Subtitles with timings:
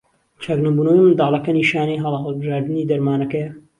[0.43, 3.49] چاکنەبوونەوەی منداڵەکە نیشانەی هەڵە هەڵبژاردنی دەرمانەکەیە.